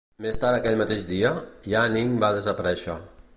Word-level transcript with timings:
Més 0.25 0.39
tard 0.43 0.55
aquell 0.59 0.79
mateix 0.79 1.05
dia, 1.11 1.35
Yaning 1.75 2.17
va 2.25 2.33
desaparèixer. 2.39 2.99